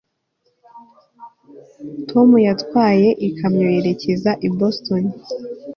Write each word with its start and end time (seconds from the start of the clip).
tom 2.09 2.29
yatwaye 2.47 3.09
ikamyo 3.27 3.67
yerekeza 3.75 4.31
i 4.47 4.49
boston 4.57 5.03